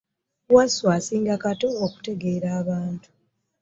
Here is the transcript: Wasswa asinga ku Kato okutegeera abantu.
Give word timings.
Wasswa 0.53 0.89
asinga 0.97 1.33
ku 1.35 1.41
Kato 1.43 1.67
okutegeera 1.85 2.47
abantu. 2.61 3.07